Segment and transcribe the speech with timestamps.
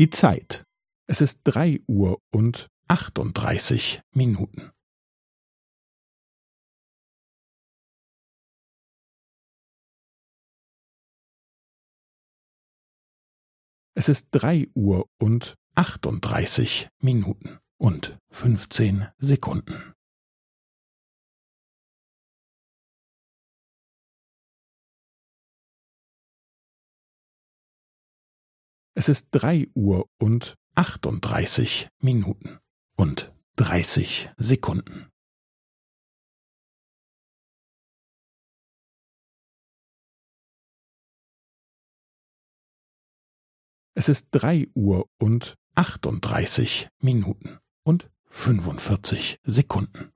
[0.00, 0.64] Die Zeit.
[1.06, 4.70] Es ist drei Uhr und achtunddreißig Minuten.
[13.94, 19.89] Es ist drei Uhr und achtunddreißig Minuten und fünfzehn Sekunden.
[29.00, 32.58] Es ist drei Uhr und achtunddreißig Minuten
[32.98, 35.08] und dreißig Sekunden.
[43.94, 50.12] Es ist drei Uhr und achtunddreißig Minuten und fünfundvierzig Sekunden.